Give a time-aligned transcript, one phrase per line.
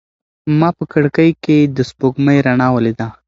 [0.59, 3.07] ما په کړکۍ کې د سپوږمۍ رڼا ولیده.